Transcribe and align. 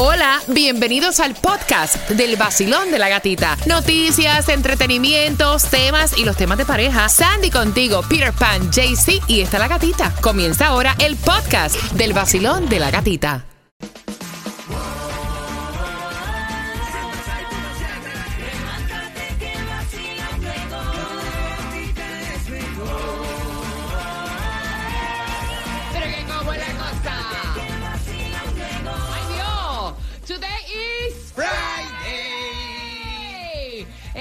Hola, 0.00 0.40
bienvenidos 0.46 1.18
al 1.18 1.34
podcast 1.34 2.08
del 2.10 2.36
vacilón 2.36 2.92
de 2.92 3.00
la 3.00 3.08
gatita. 3.08 3.56
Noticias, 3.66 4.48
entretenimientos, 4.48 5.64
temas 5.64 6.16
y 6.16 6.24
los 6.24 6.36
temas 6.36 6.56
de 6.56 6.64
pareja. 6.64 7.08
Sandy 7.08 7.50
contigo, 7.50 8.02
Peter 8.08 8.32
Pan, 8.32 8.70
JC 8.70 9.20
y 9.26 9.40
está 9.40 9.58
la 9.58 9.66
gatita. 9.66 10.14
Comienza 10.20 10.68
ahora 10.68 10.94
el 11.00 11.16
podcast 11.16 11.74
del 11.94 12.12
vacilón 12.12 12.68
de 12.68 12.78
la 12.78 12.92
gatita. 12.92 13.47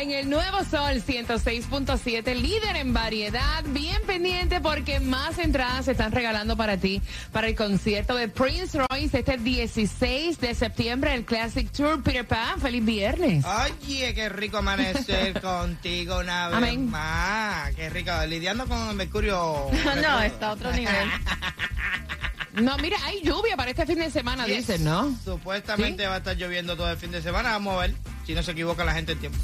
En 0.07 0.13
el 0.13 0.29
Nuevo 0.29 0.59
Sol 0.59 1.03
106.7, 1.05 2.33
líder 2.35 2.77
en 2.77 2.93
variedad, 2.93 3.61
bien 3.65 3.97
pendiente 4.07 4.61
porque 4.61 5.01
más 5.01 5.37
entradas 5.37 5.83
se 5.83 5.91
están 5.91 6.13
regalando 6.13 6.55
para 6.55 6.77
ti 6.77 7.01
para 7.33 7.47
el 7.47 7.55
concierto 7.57 8.15
de 8.15 8.29
Prince 8.29 8.79
Royce 8.89 9.19
este 9.19 9.37
16 9.37 10.39
de 10.39 10.55
septiembre, 10.55 11.13
el 11.13 11.25
Classic 11.25 11.69
Tour 11.73 12.01
Peter 12.03 12.25
Pan. 12.25 12.61
Feliz 12.61 12.85
viernes. 12.85 13.43
Oye, 13.43 14.13
qué 14.13 14.29
rico 14.29 14.59
amanecer 14.59 15.41
contigo 15.41 16.19
una 16.19 16.47
vez 16.47 16.57
Amén. 16.57 16.89
más. 16.89 17.75
Qué 17.75 17.89
rico. 17.89 18.11
Lidiando 18.29 18.65
con 18.65 18.87
el 18.87 18.95
mercurio. 18.95 19.67
No, 20.01 20.21
está 20.21 20.47
a 20.47 20.53
otro 20.53 20.71
nivel. 20.71 21.09
No, 22.53 22.77
mira, 22.77 22.95
hay 23.03 23.21
lluvia 23.23 23.57
para 23.57 23.71
este 23.71 23.85
fin 23.85 23.99
de 23.99 24.09
semana, 24.09 24.47
Yes. 24.47 24.67
dicen, 24.67 24.85
¿no? 24.85 25.13
Supuestamente 25.25 26.07
va 26.07 26.15
a 26.15 26.17
estar 26.19 26.37
lloviendo 26.37 26.77
todo 26.77 26.89
el 26.89 26.97
fin 26.97 27.11
de 27.11 27.21
semana. 27.21 27.49
Vamos 27.51 27.75
a 27.75 27.79
ver 27.79 27.93
si 28.25 28.33
no 28.33 28.41
se 28.41 28.51
equivoca 28.53 28.85
la 28.85 28.93
gente 28.93 29.11
en 29.11 29.19
tiempo. 29.19 29.37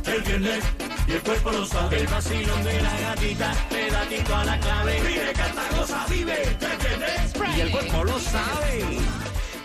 El 0.07 0.23
viernes 0.23 0.65
y 1.09 1.13
el 1.13 1.21
cuerpo 1.21 1.51
lo 1.51 1.67
sabe. 1.67 2.01
El 2.01 2.07
vacilón 2.07 2.65
de 2.65 2.83
la 2.83 3.01
gatita 3.01 3.55
te 3.69 3.91
da 3.91 4.03
tito 4.07 4.37
a 4.37 4.45
la 4.45 4.61
clave. 4.61 5.01
Vive, 5.03 5.33
canta, 5.33 5.63
goza, 5.77 6.07
vive. 6.09 6.43
El 6.43 6.79
viernes 6.79 7.33
y 7.57 7.61
el 7.61 7.71
cuerpo 7.71 8.05
lo 8.05 8.19
sabe. 8.19 9.12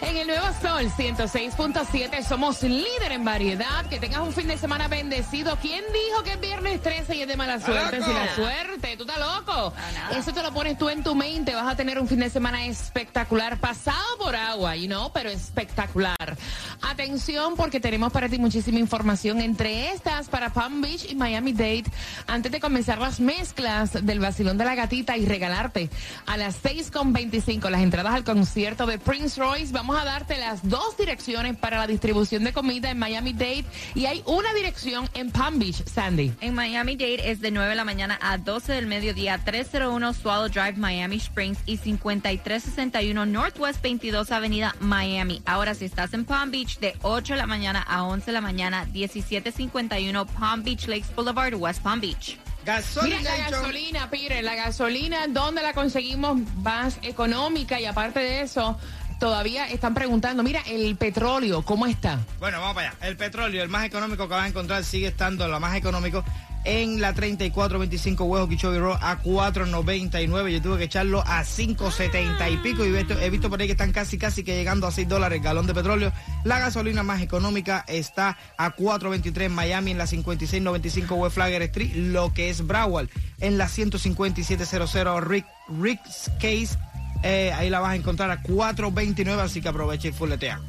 En 0.02 0.16
el 0.16 0.28
Nuevo 0.28 0.46
Sol 0.62 0.91
106.7 0.96 2.24
somos 2.24 2.62
líder 2.62 3.12
en 3.12 3.25
variedad. 3.25 3.85
Que 3.90 4.00
tengas 4.00 4.19
un 4.22 4.31
fin 4.31 4.47
de 4.47 4.58
semana 4.58 4.88
bendecido. 4.88 5.58
¿Quién 5.62 5.84
dijo 5.91 6.24
que 6.24 6.34
es 6.34 6.40
viernes 6.40 6.81
13 6.81 7.16
y 7.16 7.22
es 7.24 7.28
de 7.28 7.35
mala 7.35 7.59
suerte? 7.59 8.03
Si 8.03 8.13
la 8.13 8.35
suerte, 8.35 8.96
tú 8.96 9.03
estás 9.03 9.19
loco. 9.19 9.74
Eso 10.16 10.34
te 10.34 10.44
lo 10.44 10.53
pones 10.53 10.78
tú 10.78 10.90
en 10.90 11.03
tu 11.03 11.16
mente. 11.16 11.56
Vas 11.56 11.68
a 11.68 11.75
tener 11.75 12.00
un 12.00 12.08
fin 12.08 12.19
de 12.19 12.30
semana 12.30 12.66
espectacular, 12.66 13.59
pasado 13.59 14.18
por 14.19 14.35
agua, 14.35 14.75
you 14.75 14.88
know, 14.88 15.12
pero 15.12 15.30
espectacular. 15.30 16.38
Atención 16.81 17.56
porque 17.56 17.79
tenemos 17.79 18.12
para 18.12 18.29
ti 18.29 18.38
muchísima 18.38 18.79
información. 18.79 19.41
Entre 19.41 19.91
estas, 19.91 20.29
para 20.29 20.53
Palm 20.53 20.81
Beach 20.81 21.09
y 21.09 21.16
Miami 21.16 21.53
Dade, 21.53 21.85
antes 22.28 22.52
de 22.52 22.59
comenzar 22.59 23.00
las 23.00 23.19
mezclas 23.19 24.06
del 24.06 24.19
vacilón 24.19 24.58
de 24.58 24.66
la 24.66 24.75
gatita 24.75 25.18
y 25.18 25.25
regalarte 25.25 25.90
a 26.28 26.38
las 26.38 26.62
6.25 26.64 27.69
las 27.69 27.81
entradas 27.81 28.14
al 28.14 28.24
concierto 28.24 28.85
de 28.85 29.00
Prince 29.00 29.40
Royce, 29.40 29.74
vamos 29.74 29.87
a 29.96 30.03
darte 30.03 30.38
las 30.38 30.68
dos 30.68 30.98
direcciones 30.98 31.56
para 31.56 31.78
la 31.78 31.88
distribución 31.88 32.44
de 32.44 32.53
comida 32.53 32.90
en 32.90 32.98
Miami 32.98 33.34
Dade 33.34 33.66
y 33.94 34.06
hay 34.08 34.24
una 34.25 34.53
dirección 34.53 35.09
en 35.14 35.31
Palm 35.31 35.59
Beach, 35.59 35.84
Sandy. 35.86 36.34
En 36.42 36.56
Miami 36.56 36.96
Dade 36.96 37.30
es 37.30 37.42
de 37.42 37.52
9 37.52 37.70
de 37.70 37.75
la 37.75 37.86
mañana 37.86 38.18
a 38.22 38.38
12 38.38 38.74
del 38.74 38.88
mediodía, 38.88 39.40
301 39.44 40.14
Swallow 40.14 40.50
Drive, 40.50 40.74
Miami 40.78 41.18
Springs 41.18 41.59
y 41.66 41.78
5361 41.78 43.26
Northwest 43.26 43.81
22 43.81 44.31
Avenida, 44.31 44.76
Miami. 44.80 45.42
Ahora, 45.46 45.76
si 45.76 45.86
estás 45.86 46.14
en 46.14 46.26
Palm 46.26 46.52
Beach, 46.52 46.80
de 46.80 46.96
8 47.03 47.34
de 47.34 47.38
la 47.38 47.47
mañana 47.47 47.81
a 47.81 48.03
11 48.03 48.26
de 48.26 48.31
la 48.31 48.42
mañana, 48.42 48.86
1751 48.92 50.26
Palm 50.26 50.64
Beach 50.64 50.88
Lakes 50.88 51.14
Boulevard, 51.16 51.53
West 51.56 51.81
Palm 51.81 52.02
Beach. 52.02 52.38
Mira 52.68 52.81
Gasolina. 52.81 53.22
la 53.22 53.50
gasolina, 53.50 54.09
Peter, 54.09 54.44
la 54.44 54.56
gasolina, 54.56 55.28
¿dónde 55.30 55.62
la 55.62 55.72
conseguimos 55.72 56.38
más 56.58 57.00
económica? 57.02 57.80
Y 57.80 57.86
aparte 57.86 58.20
de 58.20 58.42
eso, 58.42 58.78
todavía 59.19 59.67
están 59.67 59.94
preguntando, 59.94 60.44
mira, 60.44 60.61
el 60.67 60.95
petróleo, 60.95 61.63
¿cómo 61.63 61.85
está? 61.85 62.19
Bueno, 62.39 62.59
vamos 62.59 62.75
para 62.75 62.89
allá. 62.89 62.97
El 63.07 63.17
petróleo, 63.17 63.63
el 63.63 63.69
más 63.69 63.85
económico 63.85 64.28
que 64.28 64.33
vas 64.33 64.45
a 64.45 64.47
encontrar, 64.47 64.83
sigue 64.83 65.07
estando 65.07 65.47
lo 65.47 65.59
más 65.59 65.75
económico 65.75 66.23
en 66.67 67.00
la 67.00 67.13
3425 67.13 68.25
Huevo 68.25 68.50
Kichobi 68.50 68.78
Road 68.78 69.00
a 69.01 69.22
4.99. 69.23 70.50
Yo 70.50 70.61
tuve 70.61 70.78
que 70.78 70.83
echarlo 70.83 71.22
a 71.22 71.44
5.70 71.44 72.51
y 72.51 72.57
pico. 72.57 72.85
Y 72.85 72.89
he 72.89 72.91
visto, 72.91 73.17
he 73.19 73.29
visto 73.29 73.50
por 73.50 73.61
ahí 73.61 73.67
que 73.67 73.72
están 73.72 73.94
casi, 73.94 74.17
casi 74.17 74.44
que 74.44 74.55
llegando 74.55 74.85
a 74.85 74.91
6 74.91 75.07
dólares 75.07 75.38
el 75.38 75.44
galón 75.44 75.66
de 75.66 75.73
petróleo. 75.73 76.11
La 76.44 76.59
gasolina 76.59 77.03
más 77.03 77.22
económica 77.22 77.85
está 77.88 78.38
a 78.57 78.75
4.23 78.75 79.44
en 79.44 79.51
Miami, 79.53 79.91
en 79.91 79.97
la 79.97 80.07
5695 80.07 81.16
West 81.16 81.35
Flagger 81.35 81.61
Street, 81.63 81.94
lo 81.95 82.34
que 82.34 82.49
es 82.49 82.66
Broward, 82.67 83.07
en 83.39 83.57
la 83.57 83.69
15700 83.69 85.23
Rick, 85.23 85.45
Rick's 85.69 86.29
Case. 86.41 86.78
Eh, 87.23 87.51
ahí 87.53 87.69
la 87.69 87.79
vas 87.79 87.91
a 87.91 87.95
encontrar 87.95 88.31
a 88.31 88.41
4.29, 88.44 89.39
así 89.39 89.61
que 89.61 89.69
aprovecha 89.69 90.07
y 90.07 90.11
fuletea. 90.11 90.59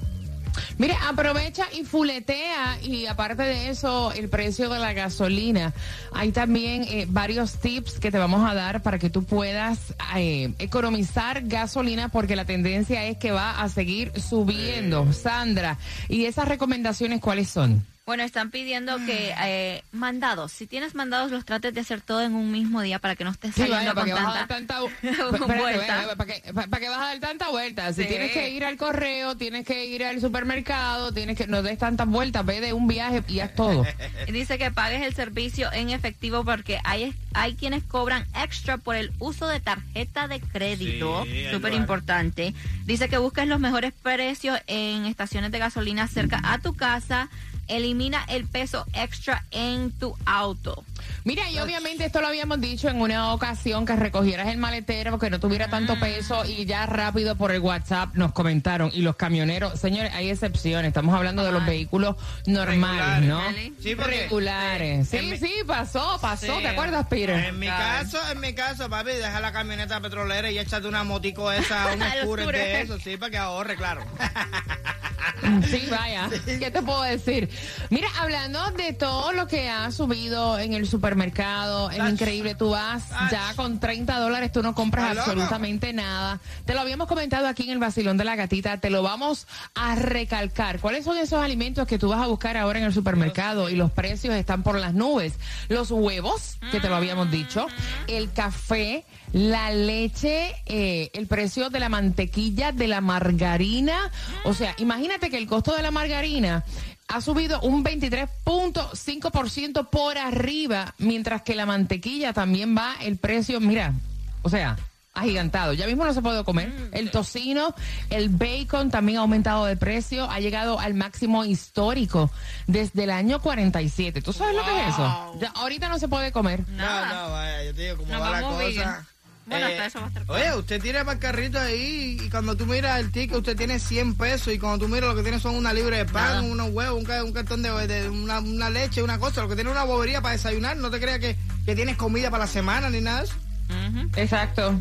Mire, 0.77 0.97
aprovecha 1.09 1.67
y 1.73 1.85
fuletea 1.85 2.79
y 2.83 3.07
aparte 3.07 3.43
de 3.43 3.69
eso, 3.69 4.13
el 4.13 4.29
precio 4.29 4.69
de 4.69 4.79
la 4.79 4.93
gasolina. 4.93 5.73
Hay 6.13 6.33
también 6.33 6.85
eh, 6.85 7.07
varios 7.09 7.55
tips 7.61 7.99
que 7.99 8.11
te 8.11 8.19
vamos 8.19 8.49
a 8.49 8.55
dar 8.55 8.83
para 8.83 8.99
que 8.99 9.11
tú 9.11 9.25
puedas 9.25 9.95
eh, 10.17 10.53
economizar 10.59 11.43
gasolina 11.47 12.09
porque 12.09 12.37
la 12.37 12.45
tendencia 12.45 13.05
es 13.07 13.19
que 13.19 13.33
va 13.33 13.61
a 13.61 13.69
seguir 13.69 14.13
subiendo, 14.21 15.13
Sandra. 15.13 15.79
¿Y 16.09 16.25
esas 16.25 16.49
recomendaciones 16.49 17.21
cuáles 17.21 17.49
son? 17.49 17.85
Bueno, 18.09 18.23
están 18.23 18.51
pidiendo 18.51 18.97
que 19.05 19.35
eh, 19.39 19.85
mandados, 19.93 20.51
si 20.53 20.67
tienes 20.67 20.95
mandados, 20.95 21.31
los 21.31 21.45
trates 21.45 21.75
de 21.75 21.83
hacer 21.83 22.01
todo 22.01 22.23
en 22.23 22.33
un 22.35 22.51
mismo 22.51 22.81
día 22.81 22.99
para 23.01 23.17
que 23.17 23.23
no 23.25 23.29
estés 23.33 23.55
Sí, 23.55 23.61
saliendo 23.61 23.93
vaya, 23.93 23.95
¿para 23.95 24.07
qué 24.07 24.13
vas 24.15 24.37
a 24.37 24.39
con 24.39 24.49
tanta... 24.49 24.81
vuelta. 25.61 25.97
vaya, 26.07 26.17
¿para 26.17 26.81
qué 26.81 26.89
vas 26.89 27.01
a 27.01 27.05
dar 27.09 27.21
tanta 27.21 27.51
vuelta? 27.51 27.93
Si 27.93 28.01
Sí. 28.05 28.09
tienes 28.09 28.33
que 28.33 28.49
ir 28.49 28.65
al 28.65 28.79
correo, 28.79 29.37
tienes 29.37 29.67
que 29.67 29.85
ir 29.85 30.03
al 30.05 30.23
supermercado, 30.23 31.13
tienes 31.13 31.37
que 31.37 31.47
no 31.49 31.63
des 31.63 31.77
tantas 31.77 32.07
vueltas, 32.09 32.47
ve 32.47 32.63
de 32.63 32.73
un 32.73 32.89
viaje 32.89 33.23
y 33.29 33.41
haz 33.41 33.55
todo. 33.55 33.85
Dice 34.33 34.57
que 34.57 34.71
pagues 34.71 35.03
el 35.03 35.15
servicio 35.15 35.71
en 35.71 35.91
efectivo 35.91 36.47
porque 36.47 36.79
hay, 36.85 37.13
hay 37.35 37.57
quienes 37.57 37.83
cobran 37.85 38.25
extra 38.35 38.79
por 38.79 38.97
el 38.97 39.13
uso 39.19 39.47
de 39.49 39.61
tarjeta 39.61 40.29
de 40.29 40.41
crédito. 40.41 41.25
Sí, 41.25 41.45
Súper 41.51 41.75
importante. 41.75 42.55
Dice 42.87 43.11
que 43.11 43.19
busques 43.19 43.47
los 43.47 43.61
mejores 43.61 43.93
precios 43.93 44.59
en 44.67 45.05
estaciones 45.05 45.53
de 45.53 45.59
gasolina 45.59 46.09
cerca 46.09 46.41
a 46.43 46.57
tu 46.59 46.73
casa. 46.75 47.29
Elimina 47.69 48.25
el 48.29 48.47
peso 48.47 48.87
extra 48.93 49.45
en 49.51 49.91
tu 49.93 50.17
auto. 50.27 50.85
Mira, 51.25 51.51
y 51.51 51.59
obviamente 51.59 52.05
esto 52.07 52.21
lo 52.21 52.29
habíamos 52.29 52.61
dicho 52.61 52.89
en 52.89 53.01
una 53.01 53.33
ocasión 53.35 53.85
que 53.87 53.95
recogieras 53.97 54.49
el 54.49 54.57
maletero 54.59 55.11
porque 55.13 55.31
no 55.31 55.39
tuviera 55.41 55.69
tanto 55.69 55.99
peso 56.01 56.45
y 56.45 56.65
ya 56.65 56.87
rápido 56.87 57.37
por 57.37 57.53
el 57.53 57.61
WhatsApp 57.61 58.15
nos 58.15 58.33
comentaron. 58.33 58.91
Y 58.95 59.03
los 59.03 59.17
camioneros, 59.17 59.79
señores, 59.79 60.13
hay 60.15 60.31
excepciones. 60.31 60.89
Estamos 60.89 61.15
hablando 61.15 61.45
de 61.45 61.53
los 61.53 61.65
vehículos 61.67 62.17
normales, 62.47 63.29
¿no? 63.29 63.41
Sí, 63.81 63.95
porque- 63.95 64.23
Regulares. 64.23 65.09
Sí, 65.09 65.37
sí, 65.37 65.53
pasó, 65.67 66.19
pasó. 66.21 66.47
Sí. 66.57 66.63
¿Te 66.63 66.69
acuerdas, 66.69 67.07
Peter? 67.09 67.37
En 67.45 67.59
mi 67.59 67.67
caso, 67.67 68.19
en 68.33 68.41
mi 68.41 68.55
caso, 68.55 68.89
papi, 68.89 69.11
deja 69.13 69.41
la 69.41 69.53
camioneta 69.53 70.01
petrolera 70.01 70.51
y 70.51 70.59
échate 70.59 70.89
una 70.89 71.05
motico 71.05 71.53
esa, 71.53 71.89
un 71.93 72.01
scooter 72.23 72.53
de 72.53 72.81
eso, 72.83 72.99
sí, 72.99 73.17
para 73.17 73.31
que 73.31 73.39
ahorre, 73.39 73.77
claro. 73.77 74.03
Sí, 75.69 75.89
vaya. 75.91 76.29
¿Qué 76.45 76.71
te 76.71 76.83
puedo 76.83 77.03
decir? 77.03 77.49
Mira, 77.91 78.09
hablando 78.19 78.71
de 78.73 78.93
todo 78.93 79.33
lo 79.33 79.47
que 79.47 79.69
ha 79.69 79.91
subido 79.91 80.59
en 80.59 80.73
el 80.73 80.87
supermercado, 80.87 81.91
es 81.91 81.99
increíble. 81.99 82.55
Tú 82.55 82.71
vas 82.71 83.05
ya 83.31 83.53
con 83.57 83.81
30 83.81 84.19
dólares, 84.19 84.53
tú 84.53 84.63
no 84.63 84.75
compras 84.75 85.17
absolutamente 85.17 85.93
nada. 85.93 86.41
Te 86.65 86.75
lo 86.75 86.81
habíamos 86.81 87.09
comentado 87.09 87.47
aquí 87.47 87.65
en 87.65 87.71
el 87.71 87.79
vacilón 87.79 88.17
de 88.17 88.25
la 88.25 88.37
gatita, 88.37 88.79
te 88.79 88.91
lo 88.91 89.03
vamos 89.03 89.47
a 89.75 89.95
recalcar. 89.95 90.81
¿Cuáles 90.81 91.05
son 91.05 91.17
esos 91.19 91.43
alimentos 91.43 91.87
que 91.87 91.99
tú 91.99 92.09
vas 92.09 92.21
a 92.21 92.27
buscar 92.27 92.57
ahora 92.57 92.79
en 92.79 92.85
el 92.87 92.93
supermercado 92.93 93.69
y 93.69 93.77
los 93.77 93.91
precios 93.91 94.35
están 94.35 94.63
por 94.63 94.79
las 94.79 94.95
nubes? 94.95 95.35
Los 95.69 95.91
huevos, 95.91 96.59
que 96.71 96.81
te 96.81 96.89
lo 96.89 96.97
habíamos 96.97 97.31
dicho, 97.31 97.67
el 98.07 98.33
café, 98.33 99.05
la 99.33 99.71
leche, 99.71 100.55
eh, 100.67 101.11
el 101.15 101.27
precio 101.27 101.71
de 101.71 101.81
la 101.81 101.89
mantequilla, 101.89 102.73
de 102.73 102.89
la 102.89 103.01
margarina. 103.01 104.11
O 104.45 104.55
sea, 104.55 104.75
imagínate 104.79 105.08
que 105.31 105.37
el 105.37 105.47
costo 105.47 105.75
de 105.75 105.83
la 105.83 105.91
margarina 105.91 106.65
ha 107.09 107.21
subido 107.21 107.61
un 107.63 107.85
23.5% 107.85 109.89
por 109.89 110.19
arriba, 110.19 110.95
mientras 110.99 111.43
que 111.43 111.55
la 111.55 111.67
mantequilla 111.67 112.33
también 112.33 112.77
va 112.77 112.97
el 113.01 113.17
precio, 113.17 113.61
mira, 113.61 113.95
o 114.43 114.49
sea, 114.49 114.77
agigantado. 115.15 115.73
Ya 115.73 115.87
mismo 115.87 116.05
no 116.05 116.13
se 116.13 116.23
puede 116.23 116.45
comer. 116.45 116.91
El 116.93 117.11
tocino, 117.11 117.75
el 118.11 118.29
bacon 118.29 118.91
también 118.91 119.19
ha 119.19 119.23
aumentado 119.23 119.65
de 119.65 119.77
precio, 119.77 120.31
ha 120.31 120.41
llegado 120.41 120.79
al 120.79 120.95
máximo 120.95 121.45
histórico 121.45 122.31
desde 122.67 123.05
el 123.05 123.11
año 123.11 123.41
47. 123.41 124.23
¿Tú 124.23 124.33
sabes 124.33 124.55
lo 124.55 124.65
que 124.65 124.81
es 124.81 124.89
eso? 124.89 125.35
Ya, 125.41 125.49
ahorita 125.57 125.89
no 125.89 125.99
se 125.99 126.09
puede 126.09 126.31
comer. 126.31 126.69
Nada. 126.69 127.09
No, 127.09 127.27
no, 127.27 127.33
vaya, 127.33 127.65
yo 127.65 127.75
te 127.75 127.83
digo 127.83 127.97
cómo 127.97 128.13
Nos 128.13 128.23
va 128.23 128.31
la 128.31 128.43
cosa. 128.43 129.07
Bueno, 129.49 129.67
hasta 129.67 129.87
eso 129.87 129.99
va 130.01 130.05
a 130.07 130.09
estar 130.09 130.25
Oye, 130.29 130.55
usted 130.57 130.81
tira 130.83 131.01
para 131.05 131.13
el 131.15 131.19
carrito 131.19 131.59
ahí 131.59 132.19
y 132.23 132.29
cuando 132.31 132.57
tú 132.57 132.67
miras 132.67 133.01
el 133.01 133.11
ticket, 133.11 133.37
usted 133.39 133.57
tiene 133.57 133.79
100 133.79 134.15
pesos 134.15 134.53
y 134.53 134.59
cuando 134.59 134.79
tú 134.87 134.89
miras 134.93 135.09
lo 135.11 135.17
que 135.17 135.23
tiene 135.23 135.41
son 135.41 135.55
una 135.55 135.73
libra 135.73 135.97
de 135.97 136.05
pan, 136.05 136.25
Nada. 136.25 136.43
unos 136.43 136.71
huevos, 136.71 136.99
un, 136.99 137.05
ca- 137.05 137.25
un 137.25 137.33
cartón 137.33 137.63
de, 137.63 137.71
de 137.87 138.09
una, 138.09 138.41
una 138.41 138.71
leche, 138.71 139.03
una 139.03 139.19
cosa. 139.19 139.41
Lo 139.43 139.49
que 139.49 139.55
tiene 139.55 139.71
es 139.71 139.77
una 139.77 139.85
bobería 139.85 140.21
para 140.21 140.33
desayunar. 140.33 140.77
No 140.77 140.91
te 140.91 141.01
creas 141.01 141.19
que, 141.19 141.37
que 141.65 141.75
tienes 141.75 141.97
comida 141.97 142.31
para 142.31 142.45
la 142.45 142.51
semana 142.51 142.91
ni 142.91 143.01
nada 143.01 143.21
de 143.21 143.25
eso. 143.27 143.35
Ujú. 143.71 144.11
Exacto. 144.17 144.81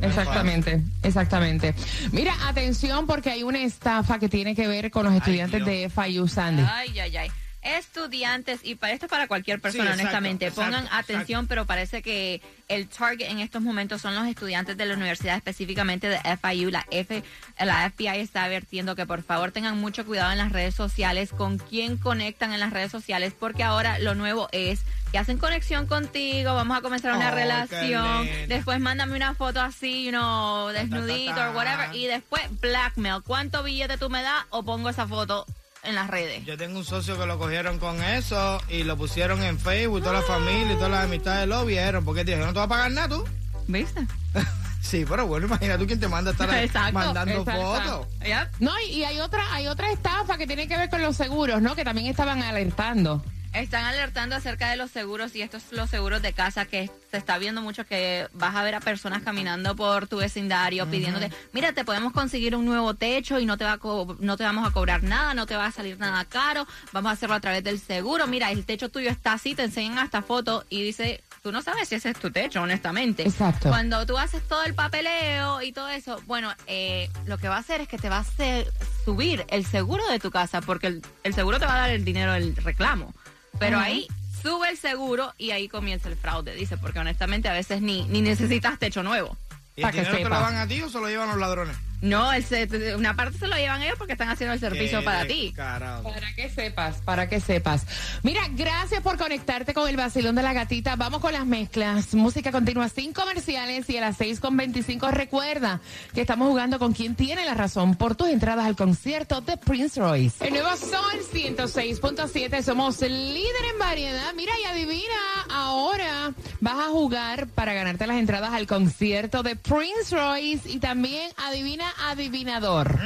Exactamente, 0.00 0.82
exactamente. 1.02 1.74
Mira, 2.12 2.34
atención 2.46 3.06
porque 3.06 3.30
hay 3.30 3.42
una 3.42 3.62
estafa 3.62 4.18
que 4.18 4.28
tiene 4.28 4.54
que 4.54 4.66
ver 4.68 4.90
con 4.90 5.04
los 5.06 5.14
estudiantes 5.14 5.64
Dios. 5.64 5.66
de 5.66 5.90
FIU 5.90 6.28
Sandy. 6.28 6.62
Ay, 6.70 6.98
ay, 7.00 7.16
ay. 7.16 7.30
Estudiantes, 7.66 8.60
y 8.62 8.74
para 8.76 8.92
esto 8.92 9.06
es 9.06 9.10
para 9.10 9.26
cualquier 9.28 9.60
persona, 9.60 9.84
Sí, 9.84 9.88
exacto, 9.90 10.02
honestamente. 10.08 10.46
exacto, 10.46 10.62
Pongan 10.70 10.84
exacto. 10.84 11.12
atención, 11.12 11.46
pero 11.46 11.66
parece 11.66 12.02
que 12.02 12.40
el 12.68 12.88
target 12.88 13.28
en 13.30 13.40
estos 13.40 13.62
momentos 13.62 14.00
son 14.02 14.14
los 14.14 14.26
estudiantes 14.26 14.76
de 14.76 14.86
la 14.86 14.94
universidad, 14.94 15.36
específicamente 15.36 16.08
de 16.08 16.18
FIU. 16.42 16.70
La, 16.70 16.84
F, 16.90 17.22
la 17.58 17.90
FBI 17.90 18.18
está 18.20 18.44
advirtiendo 18.44 18.94
que 18.96 19.06
por 19.06 19.22
favor 19.22 19.52
tengan 19.52 19.78
mucho 19.78 20.04
cuidado 20.06 20.32
en 20.32 20.38
las 20.38 20.52
redes 20.52 20.74
sociales, 20.74 21.30
con 21.30 21.58
quién 21.58 21.96
conectan 21.96 22.52
en 22.52 22.60
las 22.60 22.72
redes 22.72 22.90
sociales, 22.92 23.34
porque 23.38 23.62
ahora 23.62 23.98
lo 23.98 24.14
nuevo 24.14 24.48
es 24.52 24.80
que 25.12 25.18
hacen 25.18 25.38
conexión 25.38 25.86
contigo, 25.86 26.54
vamos 26.54 26.76
a 26.76 26.80
comenzar 26.80 27.14
una 27.16 27.30
Oh, 27.30 27.34
relación, 27.34 28.28
después 28.48 28.80
mándame 28.80 29.16
una 29.16 29.34
foto 29.34 29.60
así, 29.60 30.04
you 30.04 30.10
know, 30.10 30.68
desnudito 30.68 31.50
o 31.50 31.52
whatever, 31.52 31.94
y 31.94 32.06
después 32.06 32.42
blackmail. 32.60 33.22
¿Cuánto 33.24 33.62
billete 33.62 33.98
tú 33.98 34.10
me 34.10 34.22
das 34.22 34.44
o 34.50 34.62
pongo 34.64 34.88
esa 34.88 35.06
foto 35.06 35.46
en 35.86 35.94
las 35.94 36.08
redes? 36.08 36.44
Yo 36.44 36.56
tengo 36.56 36.78
un 36.78 36.84
socio 36.84 37.18
que 37.18 37.26
lo 37.26 37.38
cogieron 37.38 37.78
con 37.78 38.02
eso 38.02 38.60
y 38.68 38.84
lo 38.84 38.96
pusieron 38.96 39.42
en 39.42 39.58
Facebook, 39.58 40.00
toda 40.02 40.14
la 40.20 40.22
familia 40.22 40.72
y 40.72 40.76
todas 40.76 40.90
las 40.90 41.04
amistades 41.04 41.48
lo 41.48 41.64
vieron. 41.64 42.04
Porque 42.04 42.24
dijo, 42.24 42.38
no 42.38 42.48
te 42.48 42.58
vas 42.58 42.66
a 42.66 42.68
pagar 42.68 42.90
nada 42.90 43.08
tú. 43.08 43.24
¿Viste? 43.66 44.06
Sí, 44.86 45.04
pero 45.08 45.26
bueno, 45.26 45.46
imagina 45.46 45.76
tú 45.76 45.84
quién 45.84 45.98
te 45.98 46.06
manda 46.06 46.30
a 46.30 46.32
estar 46.32 46.48
Exacto, 46.62 46.92
mandando 46.92 47.34
exacto. 47.40 47.60
fotos. 47.60 48.06
Yep. 48.24 48.48
No, 48.60 48.70
y, 48.78 48.92
y 48.92 49.04
hay 49.04 49.18
otra, 49.18 49.42
hay 49.52 49.66
otra 49.66 49.90
estafa 49.90 50.38
que 50.38 50.46
tiene 50.46 50.68
que 50.68 50.76
ver 50.76 50.88
con 50.88 51.02
los 51.02 51.16
seguros, 51.16 51.60
¿no? 51.60 51.74
Que 51.74 51.82
también 51.82 52.06
estaban 52.06 52.40
alertando. 52.40 53.24
Están 53.56 53.84
alertando 53.84 54.36
acerca 54.36 54.68
de 54.70 54.76
los 54.76 54.90
seguros 54.90 55.34
y 55.34 55.40
estos 55.42 55.62
los 55.72 55.88
seguros 55.88 56.20
de 56.20 56.32
casa 56.34 56.66
que 56.66 56.90
se 57.10 57.16
está 57.16 57.38
viendo 57.38 57.62
mucho 57.62 57.86
que 57.86 58.28
vas 58.34 58.54
a 58.54 58.62
ver 58.62 58.74
a 58.74 58.80
personas 58.80 59.22
caminando 59.22 59.74
por 59.74 60.06
tu 60.08 60.18
vecindario 60.18 60.86
pidiéndote, 60.90 61.30
mira, 61.52 61.72
te 61.72 61.84
podemos 61.84 62.12
conseguir 62.12 62.54
un 62.54 62.66
nuevo 62.66 62.92
techo 62.94 63.38
y 63.40 63.46
no 63.46 63.56
te 63.56 63.64
va 63.64 63.72
a 63.72 63.78
co- 63.78 64.16
no 64.20 64.36
te 64.36 64.44
vamos 64.44 64.68
a 64.68 64.72
cobrar 64.72 65.02
nada, 65.02 65.32
no 65.32 65.46
te 65.46 65.56
va 65.56 65.66
a 65.66 65.72
salir 65.72 65.98
nada 65.98 66.24
caro, 66.26 66.66
vamos 66.92 67.10
a 67.10 67.12
hacerlo 67.14 67.34
a 67.34 67.40
través 67.40 67.64
del 67.64 67.80
seguro. 67.80 68.26
Mira, 68.26 68.50
el 68.50 68.64
techo 68.66 68.90
tuyo 68.90 69.08
está 69.10 69.32
así, 69.32 69.54
te 69.54 69.62
enseñan 69.64 69.98
hasta 69.98 70.20
foto 70.22 70.64
y 70.68 70.82
dice, 70.82 71.22
tú 71.42 71.50
no 71.50 71.62
sabes 71.62 71.88
si 71.88 71.94
ese 71.94 72.10
es 72.10 72.18
tu 72.18 72.30
techo, 72.30 72.60
honestamente. 72.60 73.22
Exacto. 73.22 73.70
Cuando 73.70 74.04
tú 74.04 74.18
haces 74.18 74.46
todo 74.46 74.62
el 74.64 74.74
papeleo 74.74 75.62
y 75.62 75.72
todo 75.72 75.88
eso, 75.88 76.20
bueno, 76.26 76.52
eh, 76.66 77.08
lo 77.24 77.38
que 77.38 77.48
va 77.48 77.56
a 77.56 77.60
hacer 77.60 77.80
es 77.80 77.88
que 77.88 77.96
te 77.98 78.08
va 78.10 78.16
a 78.18 78.20
hacer 78.20 78.70
subir 79.04 79.46
el 79.48 79.64
seguro 79.64 80.06
de 80.08 80.18
tu 80.18 80.30
casa, 80.30 80.60
porque 80.60 80.88
el, 80.88 81.02
el 81.22 81.32
seguro 81.34 81.58
te 81.58 81.64
va 81.66 81.76
a 81.76 81.80
dar 81.80 81.90
el 81.90 82.04
dinero 82.04 82.32
del 82.32 82.54
reclamo. 82.56 83.14
Pero 83.58 83.78
ahí 83.78 84.06
sube 84.42 84.68
el 84.70 84.76
seguro 84.76 85.34
y 85.38 85.50
ahí 85.50 85.68
comienza 85.68 86.08
el 86.08 86.16
fraude, 86.16 86.54
dice, 86.54 86.76
porque 86.76 86.98
honestamente 86.98 87.48
a 87.48 87.52
veces 87.52 87.82
ni, 87.82 88.04
ni 88.04 88.22
necesitas 88.22 88.78
techo 88.78 89.02
nuevo. 89.02 89.36
¿Y 89.74 89.82
que 89.84 89.92
dinero 89.92 90.16
te 90.16 90.22
lo 90.24 90.30
dan 90.30 90.56
a 90.56 90.66
ti 90.66 90.80
o 90.82 90.88
se 90.88 90.98
lo 90.98 91.08
llevan 91.08 91.28
los 91.28 91.38
ladrones? 91.38 91.76
No, 92.02 92.32
el 92.32 92.44
se- 92.44 92.94
una 92.94 93.16
parte 93.16 93.38
se 93.38 93.46
lo 93.46 93.56
llevan 93.56 93.82
ellos 93.82 93.96
porque 93.98 94.12
están 94.12 94.28
haciendo 94.28 94.52
el 94.54 94.60
servicio 94.60 94.98
Qué 95.00 95.04
para 95.04 95.26
ti. 95.26 95.46
descarado. 95.46 96.02
Para 96.02 96.34
que 96.34 96.50
sepas, 96.50 96.96
para 96.98 97.28
que 97.28 97.40
sepas. 97.40 97.86
Mira, 98.22 98.42
gracias 98.50 99.00
por 99.02 99.16
conectarte 99.16 99.72
con 99.74 99.88
el 99.88 99.96
vacilón 99.96 100.34
de 100.34 100.42
la 100.42 100.52
gatita. 100.52 100.96
Vamos 100.96 101.20
con 101.20 101.32
las 101.32 101.46
mezclas. 101.46 102.14
Música 102.14 102.52
continua 102.52 102.88
sin 102.88 103.12
comerciales 103.12 103.88
y 103.88 103.96
a 103.96 104.00
las 104.02 104.16
6 104.18 104.40
con 104.40 104.56
25 104.56 105.10
recuerda 105.10 105.80
que 106.14 106.20
estamos 106.20 106.48
jugando 106.48 106.78
con 106.78 106.92
quien 106.92 107.14
tiene 107.14 107.44
la 107.44 107.54
razón 107.54 107.94
por 107.96 108.14
tus 108.14 108.28
entradas 108.28 108.66
al 108.66 108.76
concierto 108.76 109.40
de 109.40 109.56
Prince 109.56 109.98
Royce. 110.00 110.46
El 110.46 110.52
nuevo 110.52 110.76
Sol 110.76 111.20
106.7, 111.32 112.62
somos 112.62 113.00
líder 113.00 113.64
en 113.72 113.78
variedad. 113.78 114.32
Mira 114.34 114.52
y 114.60 114.64
adivina, 114.64 115.02
ahora 115.50 116.32
vas 116.60 116.78
a 116.78 116.88
jugar 116.90 117.46
para 117.48 117.72
ganarte 117.74 118.06
las 118.06 118.16
entradas 118.18 118.52
al 118.52 118.66
concierto 118.66 119.42
de 119.42 119.56
Prince 119.56 120.14
Royce 120.14 120.70
y 120.70 120.78
también 120.78 121.30
adivina 121.36 121.85
adivinador. 122.08 122.98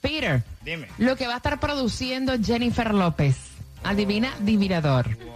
Peter. 0.00 0.42
Dime. 0.64 0.88
Lo 0.98 1.16
que 1.16 1.26
va 1.26 1.34
a 1.34 1.36
estar 1.38 1.58
produciendo 1.60 2.34
Jennifer 2.42 2.94
López. 2.94 3.36
Adivina, 3.82 4.32
adivinador. 4.40 5.16
Wow. 5.16 5.34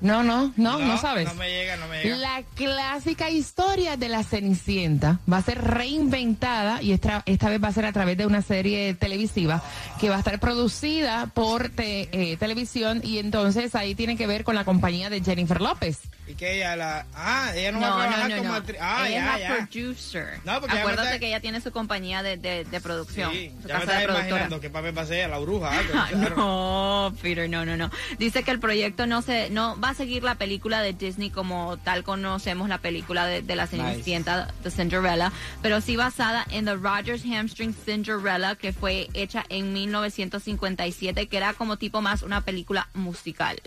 No, 0.00 0.22
no, 0.22 0.50
no, 0.56 0.78
no, 0.78 0.96
sabes. 0.96 1.28
No 1.28 1.34
me 1.34 1.50
llega, 1.50 1.76
no 1.76 1.86
me 1.86 2.02
llega. 2.02 2.16
La 2.16 2.42
clásica 2.54 3.28
historia 3.28 3.98
de 3.98 4.08
la 4.08 4.24
Cenicienta 4.24 5.18
va 5.30 5.36
a 5.36 5.42
ser 5.42 5.62
reinventada 5.62 6.80
y 6.80 6.92
esta, 6.92 7.22
esta 7.26 7.50
vez 7.50 7.62
va 7.62 7.68
a 7.68 7.72
ser 7.72 7.84
a 7.84 7.92
través 7.92 8.16
de 8.16 8.24
una 8.24 8.40
serie 8.40 8.94
televisiva 8.94 9.62
que 10.00 10.08
va 10.08 10.16
a 10.16 10.20
estar 10.20 10.40
producida 10.40 11.26
por 11.26 11.68
te- 11.68 12.08
eh, 12.12 12.38
televisión 12.38 13.02
y 13.04 13.18
entonces 13.18 13.74
ahí 13.74 13.94
tiene 13.94 14.16
que 14.16 14.26
ver 14.26 14.42
con 14.42 14.54
la 14.54 14.64
compañía 14.64 15.10
de 15.10 15.20
Jennifer 15.22 15.60
López. 15.60 15.98
Y 16.30 16.34
que 16.34 16.58
ella 16.58 16.76
la... 16.76 17.06
Ah, 17.14 17.50
ella 17.56 17.72
no, 17.72 17.80
va 17.80 17.88
No, 17.88 17.94
a 17.94 17.96
no, 17.96 18.02
trabajar 18.08 18.30
no, 18.30 18.36
como 18.36 18.48
no. 18.50 18.54
actriz. 18.54 18.78
Ah, 18.80 19.08
ella 19.08 19.14
ya, 19.16 19.20
es 19.20 19.24
la 19.32 19.38
ya. 19.58 19.66
producer. 19.68 20.40
No, 20.44 20.60
porque 20.60 20.78
Acuérdate 20.78 21.08
está- 21.08 21.18
que 21.18 21.26
ella 21.26 21.40
tiene 21.40 21.60
su 21.60 21.72
compañía 21.72 22.22
de, 22.22 22.36
de, 22.36 22.64
de 22.64 22.80
producción, 22.80 23.32
Sí, 23.32 23.52
su 23.62 23.68
ya 23.68 23.74
me 23.78 23.80
casa 23.80 23.92
de 23.92 23.98
estás 23.98 24.04
productora. 24.04 24.28
imaginando 24.28 24.60
qué 24.60 24.70
papel 24.70 24.96
va 24.96 25.02
a 25.02 25.06
ser 25.06 25.16
ella, 25.18 25.28
la 25.28 25.38
bruja. 25.38 25.70
algo, 26.06 26.28
no, 26.36 27.14
Peter, 27.20 27.50
no, 27.50 27.64
no, 27.64 27.76
no. 27.76 27.90
Dice 28.18 28.42
que 28.44 28.50
el 28.52 28.60
proyecto 28.60 29.06
no 29.06 29.22
se, 29.22 29.50
no 29.50 29.78
va 29.80 29.88
a 29.90 29.94
seguir 29.94 30.22
la 30.22 30.36
película 30.36 30.82
de 30.82 30.92
Disney 30.92 31.30
como 31.30 31.76
tal 31.78 32.04
conocemos 32.04 32.68
la 32.68 32.78
película 32.78 33.26
de, 33.26 33.42
de 33.42 33.56
la 33.56 33.66
Cenicienta 33.66 34.48
de 34.62 34.70
Cinderella, 34.70 35.32
pero 35.62 35.80
sí 35.80 35.96
basada 35.96 36.46
en 36.50 36.64
The 36.66 36.74
Rogers 36.76 37.24
Hamstring 37.24 37.74
Cinderella 37.74 38.54
que 38.54 38.72
fue 38.72 39.08
hecha 39.14 39.44
en 39.48 39.72
1957, 39.72 41.26
que 41.26 41.36
era 41.36 41.54
como 41.54 41.76
tipo 41.76 42.00
más 42.00 42.22
una 42.22 42.42
película 42.42 42.88
musical. 42.94 43.60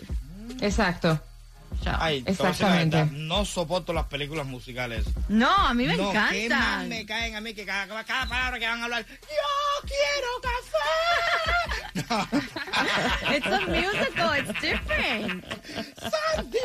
Exacto. 0.60 1.20
Chao. 1.84 1.98
Ay, 2.00 2.24
Exactamente. 2.26 2.96
verdad, 2.96 3.12
no 3.12 3.44
soporto 3.44 3.92
las 3.92 4.06
películas 4.06 4.46
musicales. 4.46 5.04
No, 5.28 5.50
a 5.50 5.74
mí 5.74 5.86
me 5.86 5.96
no, 5.96 6.10
¿qué 6.30 6.48
más 6.48 6.86
me 6.86 7.04
caen 7.04 7.36
a 7.36 7.40
mí 7.42 7.52
que 7.52 7.66
cada, 7.66 7.86
cada 8.04 8.26
palabra 8.26 8.58
que 8.58 8.66
van 8.66 8.80
a 8.80 8.84
hablar, 8.84 9.04
yo 9.06 9.86
quiero 9.86 10.28
café. 10.42 11.74
It's 13.36 13.46
a 13.46 13.60
musical, 13.66 14.34
it's 14.38 14.60
different. 14.60 15.44
Sandy, 15.98 16.58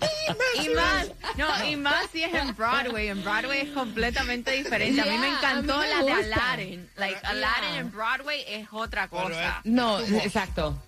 dime 0.00 0.64
Y 0.64 0.68
más, 0.74 1.04
es- 1.04 1.12
no, 1.36 1.64
y 1.68 1.76
más 1.76 2.06
si 2.12 2.22
es 2.24 2.32
en 2.34 2.54
Broadway. 2.54 3.08
En 3.08 3.22
Broadway 3.22 3.60
es 3.60 3.70
completamente 3.70 4.52
diferente. 4.52 5.00
a 5.00 5.04
mí 5.04 5.18
me 5.18 5.26
Yeah, 5.28 5.36
encantó 5.38 5.78
mí 5.78 5.84
me 5.84 5.88
la 5.90 6.02
de. 6.04 6.12
Aladdin. 6.12 6.90
Like, 6.96 7.18
Yeah. 7.20 7.30
Aladdin 7.30 7.74
en 7.80 7.90
Broadway 7.92 8.44
es 8.48 8.68
otra 8.72 9.08
cosa. 9.08 9.60
No, 9.64 9.98
Too 10.00 10.06
much. 10.08 10.24
exacto. 10.24 10.82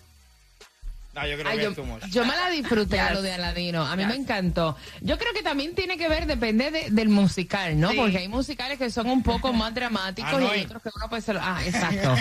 No, 1.15 1.27
yo 1.27 1.37
creo 1.37 1.49
Ay, 1.49 1.59
que 1.59 1.63
yo, 1.65 1.71
es 1.71 1.77
too 1.77 1.85
much. 1.85 2.03
yo 2.11 2.25
me 2.25 2.35
la 2.35 2.51
disfruté 2.51 2.99
a 2.99 3.13
lo 3.15 3.23
de 3.23 3.33
Aladino. 3.33 3.85
A 3.87 3.95
mí 3.95 4.03
Yes. 4.03 4.09
me 4.13 4.17
encantó. 4.17 4.77
Yo 5.01 5.17
creo 5.17 5.33
que 5.33 5.43
también 5.43 5.75
tiene 5.75 5.97
que 5.97 6.09
ver, 6.09 6.27
depende 6.27 6.71
de- 6.73 6.91
del 6.91 7.09
musical, 7.09 7.79
¿no? 7.79 7.91
Sí. 7.91 7.97
Porque 7.97 8.19
hay 8.19 8.29
musicales 8.29 8.79
que 8.79 8.91
son 8.91 9.09
un 9.09 9.23
poco 9.23 9.53
más 9.53 9.73
dramáticos 9.75 10.33
Ah, 10.35 10.41
y 10.43 10.47
hay 10.59 10.65
otros 10.65 10.83
que 10.83 10.91
uno 10.95 11.09
puede 11.09 11.23
ser. 11.23 11.39
Ah, 11.41 11.61
exacto. 11.65 12.15